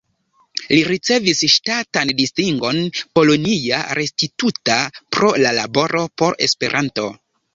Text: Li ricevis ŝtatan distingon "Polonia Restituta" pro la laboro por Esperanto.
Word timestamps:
Li 0.69 0.77
ricevis 0.91 1.41
ŝtatan 1.55 2.11
distingon 2.21 2.79
"Polonia 3.19 3.81
Restituta" 3.99 4.77
pro 5.17 5.29
la 5.47 5.51
laboro 5.61 6.03
por 6.23 6.41
Esperanto. 6.47 7.07